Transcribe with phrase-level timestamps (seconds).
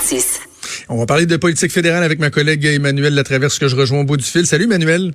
[0.00, 0.40] 96.
[0.88, 4.04] On va parler de politique fédérale avec ma collègue Emmanuel Latraverse que je rejoins au
[4.04, 4.46] bout du fil.
[4.46, 5.12] Salut Emmanuel.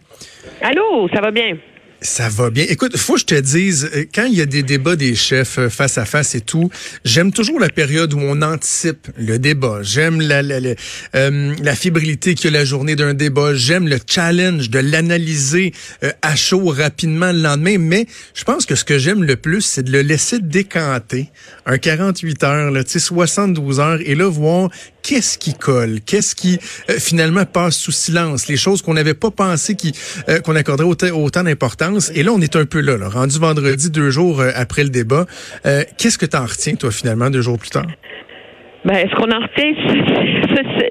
[0.61, 1.58] Allô, ça va bien?
[2.05, 2.65] Ça va bien.
[2.70, 5.57] Écoute, faut que je te dise, euh, quand il y a des débats des chefs
[5.57, 6.70] euh, face à face et tout,
[7.04, 9.79] j'aime toujours la période où on anticipe le débat.
[9.81, 10.75] J'aime la, la, la,
[11.15, 13.55] euh, la fébrilité qu'il y a la journée d'un débat.
[13.55, 15.73] J'aime le challenge de l'analyser
[16.21, 17.78] à chaud rapidement le lendemain.
[17.79, 21.32] Mais je pense que ce que j'aime le plus, c'est de le laisser décanter
[21.65, 24.69] un 48 heures, là, 72 heures, et là, voir
[25.01, 26.60] qu'est-ce qui colle, qu'est-ce qui
[27.00, 29.75] finalement passe sous silence, les choses qu'on n'avait pas pensé
[30.43, 34.09] qu'on accorderait autant, autant d'importance et là, on est un peu là, rendu vendredi, deux
[34.09, 35.25] jours euh, après le débat.
[35.66, 37.88] Euh, qu'est-ce que tu en retiens, toi, finalement, deux jours plus tard?
[38.85, 39.73] Ben, ce qu'on en retient,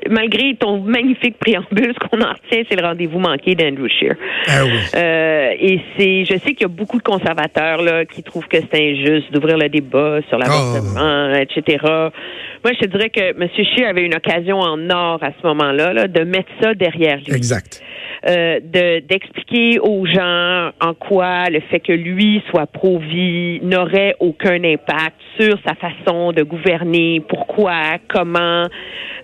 [0.11, 4.17] malgré ton magnifique préambule, ce qu'on en retient, c'est le rendez-vous manqué d'Andrew Scheer.
[4.49, 4.73] Ah oui.
[4.97, 8.57] Euh, et c'est, je sais qu'il y a beaucoup de conservateurs là qui trouvent que
[8.57, 11.37] c'est injuste d'ouvrir le débat sur l'avortement, oh.
[11.37, 11.79] etc.
[12.65, 13.49] Moi, je te dirais que M.
[13.55, 17.33] Scheer avait une occasion en or à ce moment-là là, de mettre ça derrière lui.
[17.33, 17.81] Exact.
[18.27, 24.65] Euh, de d'expliquer aux gens en quoi le fait que lui soit pro-vie n'aurait aucun
[24.65, 28.65] impact sur sa façon de gouverner, pourquoi, comment.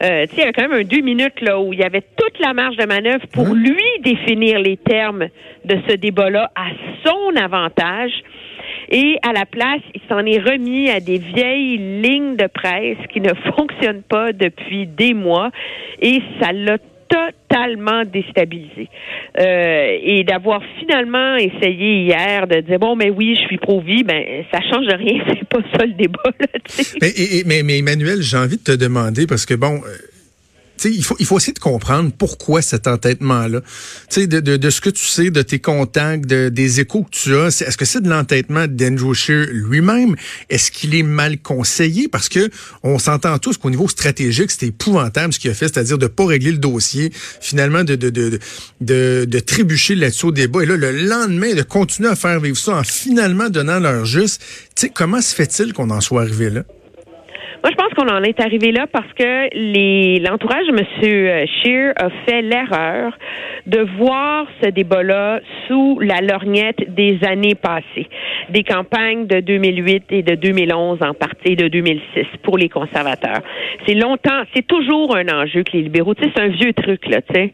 [0.02, 1.82] Euh, tu sais, il y a quand même un deux minutes là où il y
[1.82, 5.28] avait toute la marge de manœuvre pour lui définir les termes
[5.64, 6.68] de ce débat-là à
[7.02, 8.12] son avantage.
[8.90, 13.20] Et à la place, il s'en est remis à des vieilles lignes de presse qui
[13.22, 15.50] ne fonctionnent pas depuis des mois
[16.02, 16.76] et ça l'a
[17.10, 18.88] totalement déstabilisé.
[19.38, 24.44] Euh, et d'avoir finalement essayé hier de dire bon, mais oui, je suis pro-vie, ben
[24.52, 26.18] ça change rien, c'est pas ça le débat.
[26.38, 26.46] Là,
[27.00, 27.12] mais,
[27.46, 29.74] mais, mais Emmanuel, j'ai envie de te demander parce que bon.
[29.74, 30.09] Euh,
[30.84, 33.60] il faut, il faut essayer de comprendre pourquoi cet entêtement-là.
[34.16, 37.76] De, ce que tu sais, de tes contacts, de, des échos que tu as, est-ce
[37.76, 40.16] que c'est de l'entêtement d'Andrew Scheer lui-même?
[40.48, 42.08] Est-ce qu'il est mal conseillé?
[42.08, 42.50] Parce que
[42.82, 46.26] on s'entend tous qu'au niveau stratégique, c'était épouvantable ce qu'il a fait, c'est-à-dire de pas
[46.26, 48.38] régler le dossier, finalement de, de, de,
[49.24, 50.62] de, trébucher là-dessus au débat.
[50.62, 54.42] Et là, le lendemain, de continuer à faire vivre ça en finalement donnant leur juste.
[54.74, 56.64] sais comment se fait-il qu'on en soit arrivé là?
[57.62, 61.46] Moi, je pense qu'on en est arrivé là parce que les l'entourage de M.
[61.46, 63.12] Scheer a fait l'erreur
[63.66, 68.08] de voir ce débat-là sous la lorgnette des années passées,
[68.48, 73.42] des campagnes de 2008 et de 2011 en partie de 2006 pour les conservateurs.
[73.86, 77.06] C'est longtemps, c'est toujours un enjeu que les libéraux, tu sais, c'est un vieux truc
[77.08, 77.52] là, tu sais,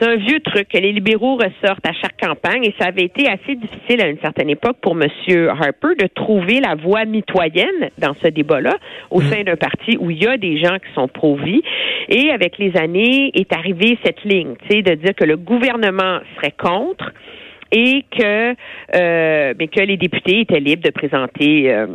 [0.00, 3.28] c'est un vieux truc que les libéraux ressortent à chaque campagne et ça avait été
[3.28, 5.08] assez difficile à une certaine époque pour M.
[5.48, 8.76] Harper de trouver la voie mitoyenne dans ce débat-là
[9.10, 9.28] au mmh.
[9.44, 11.62] D'un parti où il y a des gens qui sont pro-vie.
[12.08, 16.20] Et avec les années, est arrivée cette ligne, tu sais, de dire que le gouvernement
[16.36, 17.12] serait contre
[17.72, 18.54] et que,
[18.94, 21.86] euh, mais que les députés étaient libres de présenter euh,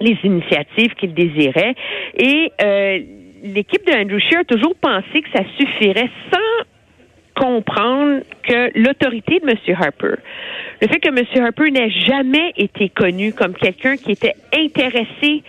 [0.00, 1.74] les initiatives qu'ils désiraient.
[2.16, 2.98] Et euh,
[3.42, 6.64] l'équipe de Andrew Scheer a toujours pensé que ça suffirait sans
[7.38, 9.76] comprendre que l'autorité de M.
[9.80, 10.20] Harper,
[10.82, 11.44] le fait que M.
[11.44, 15.42] Harper n'ait jamais été connu comme quelqu'un qui était intéressé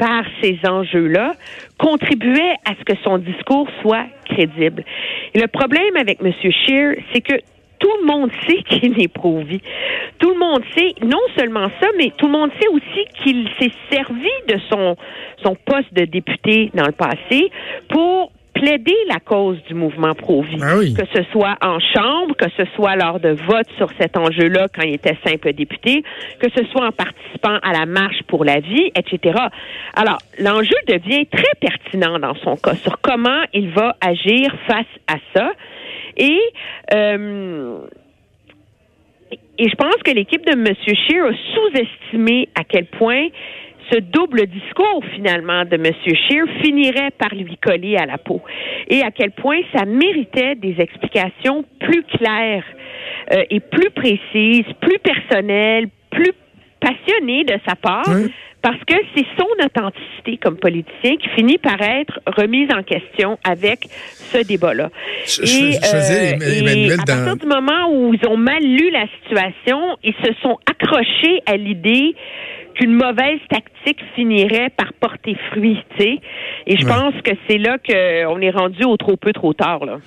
[0.00, 1.34] par ces enjeux-là
[1.78, 4.82] contribuait à ce que son discours soit crédible.
[5.34, 6.32] Le problème avec M.
[6.32, 7.34] Scheer, c'est que
[7.78, 9.60] tout le monde sait qu'il est pro-vie.
[10.18, 13.72] Tout le monde sait non seulement ça, mais tout le monde sait aussi qu'il s'est
[13.92, 14.96] servi de son,
[15.44, 17.50] son poste de député dans le passé
[17.90, 22.64] pour plaider la cause du mouvement pro-vie, ah que ce soit en chambre, que ce
[22.76, 26.04] soit lors de votes sur cet enjeu-là quand il était simple député,
[26.38, 29.38] que ce soit en participant à la marche pour la vie, etc.
[29.94, 35.16] Alors, l'enjeu devient très pertinent dans son cas sur comment il va agir face à
[35.34, 35.52] ça.
[36.18, 36.38] Et
[36.92, 37.78] euh,
[39.58, 40.66] et je pense que l'équipe de M.
[40.74, 43.28] Scheer a sous-estimé à quel point
[43.90, 45.92] ce double discours finalement de M.
[46.04, 48.40] Scheer finirait par lui coller à la peau
[48.88, 52.64] et à quel point ça méritait des explications plus claires
[53.32, 56.32] euh, et plus précises, plus personnelles, plus
[56.80, 58.06] passionnées de sa part.
[58.62, 63.86] Parce que c'est son authenticité comme politicien qui finit par être remise en question avec
[63.88, 64.90] ce débat-là.
[65.42, 70.32] et, euh, à partir du moment où ils ont mal lu la situation, ils se
[70.42, 72.14] sont accrochés à l'idée
[72.80, 76.18] qu'une mauvaise tactique finirait par porter fruit, tu sais.
[76.66, 79.98] Et je pense que c'est là qu'on est rendu au trop peu, trop tard, là.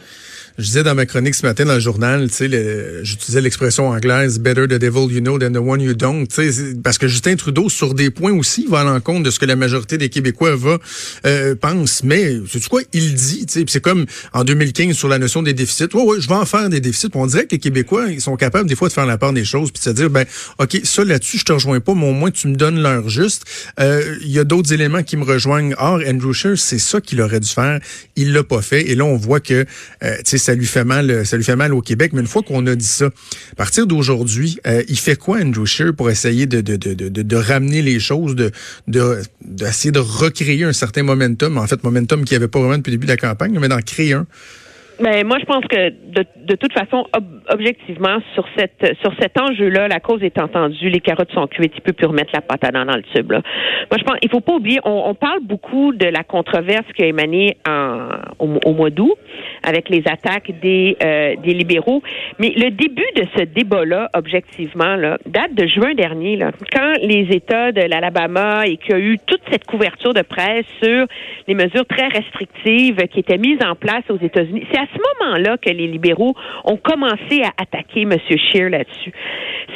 [0.59, 4.37] Je disais dans ma chronique ce matin dans le journal, tu sais, j'utilisais l'expression anglaise
[4.37, 7.35] "better the devil you know than the one you don't", tu sais, parce que Justin
[7.35, 10.55] Trudeau sur des points aussi va à l'encontre de ce que la majorité des Québécois
[10.55, 10.77] va
[11.25, 12.03] euh, pense.
[12.03, 15.53] Mais c'est quoi il dit, tu sais, c'est comme en 2015 sur la notion des
[15.53, 15.89] déficits.
[15.91, 17.09] Ouais, ouais, je vais en faire des déficits.
[17.15, 19.45] on dirait que les Québécois, ils sont capables des fois de faire la part des
[19.45, 20.25] choses, puis de se dire, ben,
[20.59, 23.45] ok, ça là-dessus, je te rejoins pas, mais au moins tu me donnes l'heure juste.
[23.79, 25.73] Euh, il y a d'autres éléments qui me rejoignent.
[25.79, 27.79] Or, Andrew Scheer, c'est ça qu'il aurait dû faire.
[28.15, 28.87] Il l'a pas fait.
[28.87, 29.65] Et là, on voit que,
[30.03, 32.11] euh, tu sais, ça lui fait mal, ça lui fait mal au Québec.
[32.13, 35.65] Mais une fois qu'on a dit ça, à partir d'aujourd'hui, euh, il fait quoi, Andrew
[35.65, 38.51] Scheer, pour essayer de, de, de, de, de ramener les choses, de,
[38.87, 42.91] d'essayer de, recréer un certain momentum, en fait, momentum qu'il n'y avait pas vraiment depuis
[42.91, 44.25] le début de la campagne, mais d'en créer un?
[44.99, 47.05] Mais ben, moi, je pense que de, de toute façon,
[47.49, 51.81] objectivement, sur cette sur cet enjeu-là, la cause est entendue, les carottes sont cuites, il
[51.81, 53.31] peut plus remettre la patate dans le tube.
[53.31, 53.41] Là.
[53.89, 57.03] Moi, je pense, il faut pas oublier, on, on parle beaucoup de la controverse qui
[57.03, 58.09] a émané en,
[58.39, 59.17] au, mois d'août
[59.63, 62.03] avec les attaques des euh, des libéraux,
[62.39, 67.27] mais le début de ce débat-là, objectivement, là, date de juin dernier, là, quand les
[67.31, 71.07] États de l'Alabama et qu'il y a eu toute cette couverture de presse sur
[71.47, 74.65] les mesures très restrictives qui étaient mises en place aux États-Unis.
[74.71, 76.35] C'est à ce moment-là que les libéraux
[76.65, 78.17] ont commencé à attaquer M.
[78.19, 79.11] Scheer là-dessus.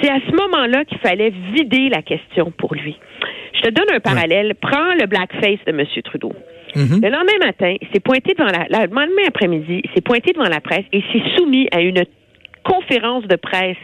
[0.02, 2.98] C'est à ce moment-là qu'il fallait vider la question pour lui.
[3.54, 4.54] Je te donne un parallèle.
[4.56, 5.86] Prends le blackface de M.
[6.04, 6.34] Trudeau.
[6.76, 7.02] Mm-hmm.
[7.02, 10.50] Le lendemain matin, il s'est pointé devant la, le lendemain après-midi, il s'est pointé devant
[10.50, 12.04] la presse et s'est soumis à une
[12.64, 13.78] conférence de presse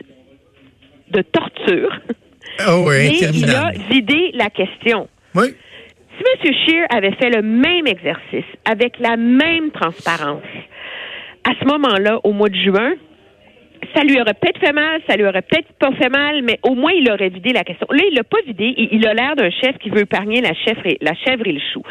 [1.09, 1.99] de torture.
[2.67, 5.07] Oh oui, et il a vidé la question.
[5.33, 5.55] Oui.
[6.17, 6.53] Si M.
[6.53, 10.43] Scheer avait fait le même exercice avec la même transparence,
[11.45, 12.93] à ce moment-là, au mois de juin,
[13.95, 16.73] ça lui aurait peut-être fait mal, ça lui aurait peut-être pas fait mal, mais au
[16.73, 17.87] moins il aurait vidé la question.
[17.91, 18.73] Là, il l'a pas vidé.
[18.91, 21.61] Il, a l'air d'un chef qui veut épargner la chèvre et, la chèvre et le
[21.73, 21.81] chou.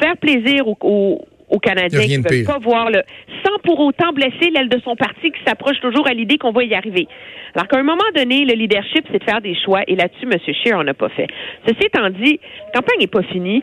[0.00, 1.20] Faire plaisir aux,
[1.62, 3.02] Canadiens qui ne veulent pas voir le,
[3.44, 6.64] sans pour autant blesser l'aile de son parti qui s'approche toujours à l'idée qu'on va
[6.64, 7.06] y arriver.
[7.54, 10.38] Alors qu'à un moment donné, le leadership, c'est de faire des choix, et là-dessus, M.
[10.38, 11.28] Scheer, on n'a pas fait.
[11.66, 12.40] Ceci étant dit,
[12.72, 13.62] la campagne n'est pas finie.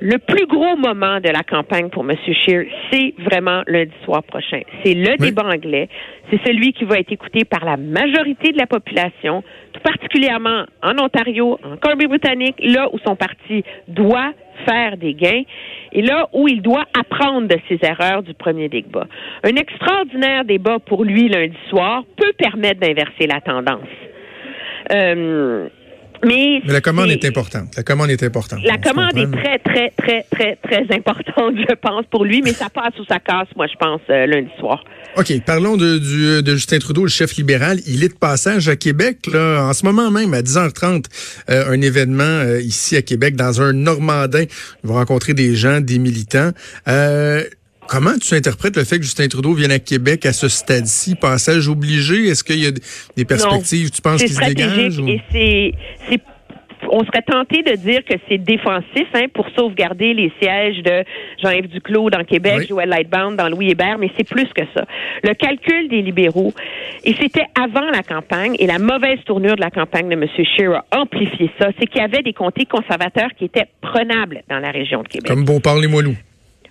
[0.00, 2.14] Le plus gros moment de la campagne pour M.
[2.26, 4.60] Scheer, c'est vraiment lundi soir prochain.
[4.84, 5.88] C'est le débat anglais.
[6.30, 10.98] C'est celui qui va être écouté par la majorité de la population, tout particulièrement en
[10.98, 14.32] Ontario, en Colombie-Britannique, là où son parti doit
[14.66, 15.44] faire des gains
[15.92, 19.06] et là où il doit apprendre de ses erreurs du premier débat.
[19.44, 23.88] Un extraordinaire débat pour lui lundi soir peut permettre d'inverser la tendance.
[24.92, 25.68] Euh,
[26.24, 27.76] mais, la commande est, importante.
[27.76, 28.60] La commande est importante.
[28.64, 32.68] La commande est très, très, très, très, très importante, je pense, pour lui, mais ça
[32.68, 34.82] passe ou ça casse, moi, je pense, euh, lundi soir.
[35.16, 35.32] OK.
[35.44, 37.78] Parlons de, du, de Justin Trudeau, le chef libéral.
[37.86, 41.06] Il est de passage à Québec, là, en ce moment même, à 10h30,
[41.50, 44.44] euh, un événement euh, ici à Québec, dans un Normandin.
[44.84, 46.50] Il va rencontrer des gens, des militants.
[47.88, 51.14] Comment tu interprètes le fait que Justin Trudeau vienne à Québec à ce stade-ci?
[51.14, 52.28] Passage obligé?
[52.28, 52.72] Est-ce qu'il y a
[53.16, 55.00] des perspectives, tu penses, qui se dégagent?
[55.00, 56.20] Et c'est
[56.90, 61.04] on serait tenté de dire que c'est défensif hein, pour sauvegarder les sièges de
[61.42, 64.84] Jean-Yves Duclos dans Québec, Joël Lightbound dans Louis Hébert, mais c'est plus que ça.
[65.22, 66.52] Le calcul des libéraux,
[67.04, 70.26] et c'était avant la campagne, et la mauvaise tournure de la campagne de M.
[70.36, 74.58] Scheer a amplifié ça, c'est qu'il y avait des comtés conservateurs qui étaient prenables dans
[74.58, 75.28] la région de Québec.
[75.28, 76.16] Comme Beauport les Moilous.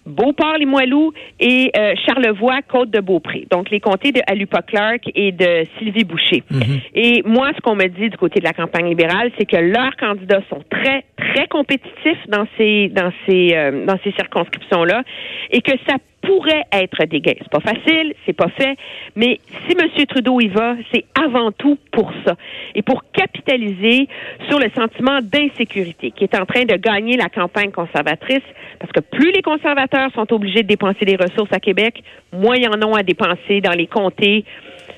[0.05, 3.47] Beauport, les Moilous et euh, Charlevoix, Côte de Beaupré.
[3.49, 6.43] Donc les comtés de Alupa Clark et de Sylvie Boucher.
[6.51, 6.79] Mhm.
[6.93, 9.95] Et moi, ce qu'on me dit du côté de la campagne libérale, c'est que leurs
[9.97, 15.03] candidats sont très très compétitifs dans ces dans ces euh, dans ces circonscriptions là
[15.51, 16.97] et que ça pourrait être.
[16.99, 18.75] C'est pas facile, c'est pas fait,
[19.15, 20.05] mais si M.
[20.07, 22.35] Trudeau y va, c'est avant tout pour ça.
[22.73, 24.07] Et pour capitaliser
[24.49, 28.43] sur le sentiment d'insécurité qui est en train de gagner la campagne conservatrice,
[28.79, 32.67] parce que plus les conservateurs sont obligés de dépenser des ressources à Québec, moins ils
[32.67, 34.45] en ont à dépenser dans les comtés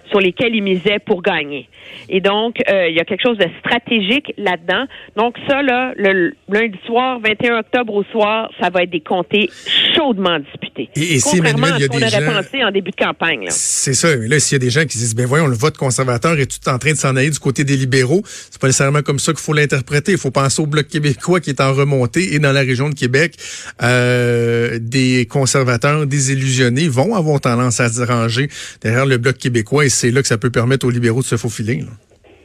[0.10, 1.70] sur lesquels ils misaient pour gagner.
[2.10, 4.86] Et donc, euh, il y a quelque chose de stratégique là-dedans.
[5.16, 9.50] Donc, ça, là, le lundi soir, 21 octobre au soir, ça va être des comtés
[9.96, 10.90] chaudement disputés.
[10.96, 13.46] Et, et Contrairement à ce qu'on aurait pensé en début de campagne.
[13.50, 14.16] C'est ça.
[14.18, 16.46] Mais là, s'il y a des gens qui disent, ben voyons, le vote conservateur est
[16.46, 19.32] tout en train de s'en aller du côté des libéraux, c'est pas nécessairement comme ça
[19.32, 20.14] qu'il faut l'interpréter.
[20.14, 22.96] Il faut penser au Bloc québécois qui est en remontée et dans la région de
[22.96, 23.36] Québec,
[23.82, 28.50] euh, des conservateurs désillusionnés vont avoir tendance à se ranger
[28.82, 31.38] derrière le Bloc québécois et c'est là que ça peut permettre aux libéraux de se
[31.38, 31.82] faufiler.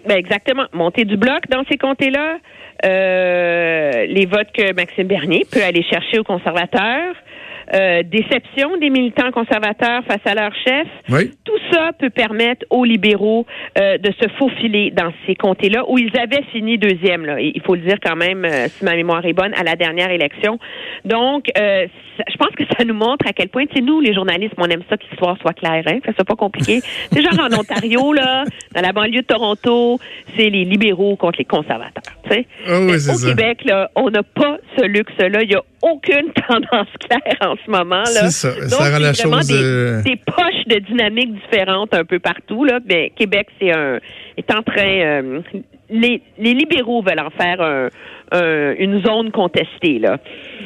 [0.09, 0.67] Ben exactement.
[0.73, 2.39] Monter du bloc dans ces comtés-là,
[2.85, 7.15] euh, les votes que Maxime Bernier peut aller chercher aux conservateurs.
[7.75, 10.87] Euh, déception des militants conservateurs face à leur chef.
[11.45, 13.47] Tout ça peut permettre aux libéraux
[13.79, 17.25] euh, de se faufiler dans ces comtés-là où ils avaient fini deuxième.
[17.25, 17.41] Là.
[17.41, 20.11] Il faut le dire quand même, euh, si ma mémoire est bonne, à la dernière
[20.11, 20.59] élection.
[21.05, 24.69] Donc, je pense que ça nous montre à quel point, c'est nous, les journalistes, on
[24.69, 26.81] aime ça que l'histoire soit claire, hein, que ça pas compliqué.
[27.13, 29.99] c'est genre en Ontario, là, dans la banlieue de Toronto,
[30.37, 32.03] c'est les libéraux contre les conservateurs.
[32.67, 35.43] Ah au Québec, là, on n'a pas ce luxe-là.
[35.43, 38.05] Il n'y a aucune tendance claire en ce moment.
[38.05, 38.55] C'est ça.
[38.55, 39.47] Donc, ça rend la chose.
[39.49, 42.65] Des, euh, des, poches de dynamique différentes un peu partout.
[42.65, 42.79] Là.
[42.89, 43.99] Mais Québec, c'est un
[44.37, 45.01] est en train.
[45.01, 45.41] Euh,
[45.93, 47.89] les, libéraux veulent en faire un,
[48.79, 49.99] une zone contestée.
[49.99, 50.19] Là.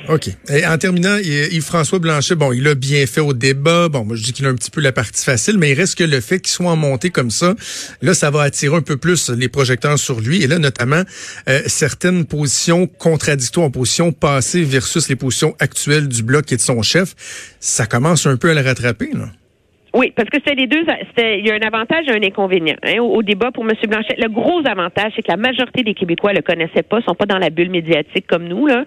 [0.09, 0.29] OK.
[0.49, 3.89] Et en terminant, Yves-François Blanchet, bon, il a bien fait au débat.
[3.89, 5.99] Bon, moi, je dis qu'il a un petit peu la partie facile, mais il reste
[5.99, 7.55] que le fait qu'il soit en montée comme ça,
[8.03, 10.43] là, ça va attirer un peu plus les projecteurs sur lui.
[10.43, 11.03] Et là, notamment,
[11.49, 16.83] euh, certaines positions contradictoires, positions passées versus les positions actuelles du bloc et de son
[16.83, 17.15] chef,
[17.59, 19.27] ça commence un peu à le rattraper, là.
[19.95, 20.85] Oui, parce que c'est les deux.
[21.19, 23.73] Il y a un avantage et un inconvénient hein, au, débat pour M.
[23.89, 24.17] Blanchet.
[24.19, 27.39] Le gros avantage, c'est que la majorité des Québécois le connaissaient pas, sont pas dans
[27.39, 28.85] la bulle médiatique comme nous là,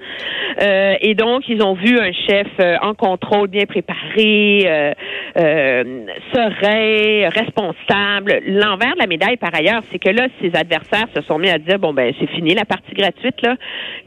[0.61, 4.93] euh, et donc ils ont vu un chef euh, en contrôle, bien préparé,
[5.39, 8.41] euh, serein, responsable.
[8.45, 11.57] L'envers de la médaille, par ailleurs, c'est que là, ses adversaires se sont mis à
[11.57, 13.55] dire bon ben c'est fini la partie gratuite là,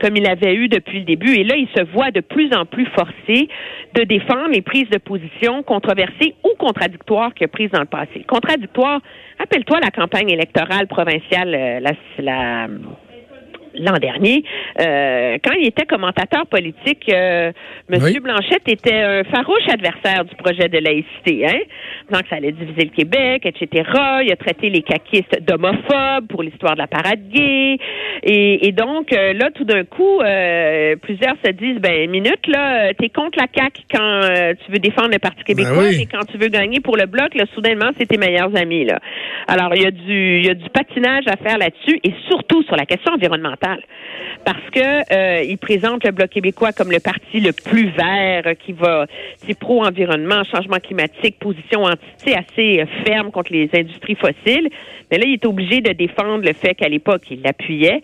[0.01, 2.67] comme il avait eu depuis le début, et là il se voit de plus en
[2.67, 3.49] plus forcé
[3.95, 7.87] de défendre les prises de position controversées ou contradictoires contradictoire qu'il a prise dans le
[7.87, 8.25] passé.
[8.27, 9.01] Contradictoire,
[9.39, 12.69] rappelle-toi la campagne électorale provinciale, euh, la, la
[13.75, 14.45] l'an dernier,
[14.81, 17.53] euh, quand il était commentateur politique, euh,
[17.91, 18.01] M.
[18.23, 21.47] Blanchette était un farouche adversaire du projet de laïcité.
[21.47, 21.61] Hein?
[22.11, 23.89] Donc, ça allait diviser le Québec, etc.
[24.25, 27.79] Il a traité les caquistes d'homophobes pour l'histoire de la parade gay.
[28.23, 32.93] Et, et donc, euh, là, tout d'un coup, euh, plusieurs se disent, ben, minute, là,
[32.95, 34.21] t'es contre la CAQ quand
[34.65, 37.35] tu veux défendre le Parti ben québécois, et quand tu veux gagner pour le Bloc,
[37.35, 38.99] là, soudainement, c'est tes meilleurs amis, là.
[39.49, 42.63] Alors, il y a du, il y a du patinage à faire là-dessus, et surtout
[42.65, 43.63] sur la question environnementale
[44.45, 44.81] parce que
[45.13, 49.07] euh, il présente le Bloc québécois comme le parti le plus vert, euh, qui va,
[49.39, 54.69] c'est pro-environnement, changement climatique, position anti, assez euh, ferme contre les industries fossiles.
[55.11, 58.01] Mais là, il est obligé de défendre le fait qu'à l'époque, il appuyait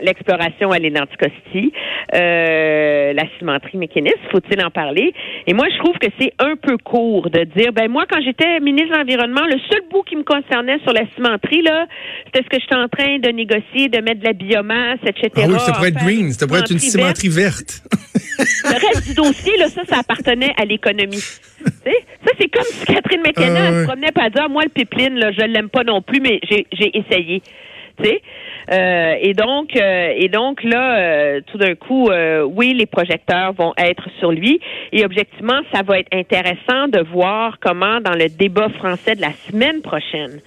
[0.00, 1.72] l'exploration à l'Anticosti,
[2.12, 5.12] la cimenterie mécaniste, faut-il en parler?
[5.48, 8.60] Et moi, je trouve que c'est un peu court de dire, ben moi, quand j'étais
[8.60, 11.86] ministre de l'Environnement, le seul bout qui me concernait sur la cimenterie, là,
[12.26, 15.30] c'était ce que j'étais en train de négocier, de mettre de la biomasse, etc.
[15.36, 17.82] Ah oui, ça pourrait être green, ça pourrait être une cimenterie verte.
[18.38, 21.18] Le reste du dossier, là, ça, ça appartenait à l'économie.
[21.18, 25.32] ça, c'est comme si Catherine McKenna se promenait pas à dire, moi, le pipeline, là,
[25.32, 27.42] je l'aime pas non plus, mais j'ai essayé.
[28.70, 33.52] Euh, et donc, euh, et donc là, euh, tout d'un coup, euh, oui, les projecteurs
[33.52, 34.60] vont être sur lui.
[34.92, 39.32] Et objectivement, ça va être intéressant de voir comment, dans le débat français de la
[39.48, 40.40] semaine prochaine,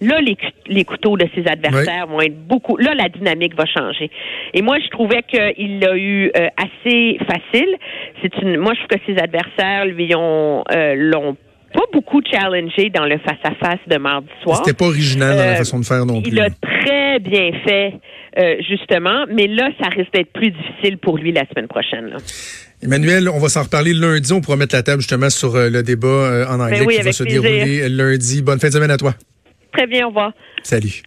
[0.00, 2.78] Là, les, les couteaux de ses adversaires vont être beaucoup.
[2.78, 4.10] Là, la dynamique va changer.
[4.54, 7.68] Et moi, je trouvais qu'il l'a eu euh, assez facile.
[8.22, 8.56] C'est une.
[8.56, 11.36] Moi, je trouve que ses adversaires lui ont euh, l'ont
[11.74, 14.62] pas beaucoup challengé dans le face-à-face de mardi soir.
[14.64, 16.32] C'était pas original dans la euh, façon de faire non plus.
[16.32, 17.92] Il a très bien fait,
[18.66, 22.06] justement, mais là, ça risque d'être plus difficile pour lui la semaine prochaine.
[22.06, 22.16] Là.
[22.82, 24.32] Emmanuel, on va s'en reparler lundi.
[24.32, 27.24] On pourra mettre la table justement sur le débat en ben anglais qui va se
[27.24, 28.42] dérouler lundi.
[28.42, 29.14] Bonne fin de semaine à toi.
[29.72, 30.32] Très bien, au revoir.
[30.62, 31.02] Salut.